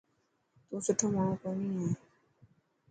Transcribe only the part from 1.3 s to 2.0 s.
ڪوني هي.